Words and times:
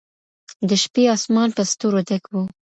د 0.69 0.71
شپې 0.83 1.03
اسمان 1.15 1.49
په 1.57 1.63
ستورو 1.71 1.99
ډک 2.07 2.23
و. 2.31 2.35